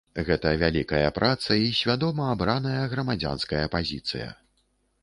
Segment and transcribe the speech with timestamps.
[0.27, 4.27] Гэта вялікая праца і свядома абраная грамадзянская пазіцыя.